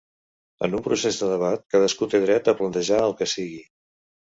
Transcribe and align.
En 0.67 0.71
un 0.77 0.81
procés 0.87 1.19
de 1.23 1.29
debat 1.33 1.67
cadascú 1.75 2.09
té 2.15 2.23
dret 2.25 2.51
a 2.51 2.57
plantejar 2.65 3.01
el 3.11 3.17
que 3.23 3.31
sigui. 3.37 3.63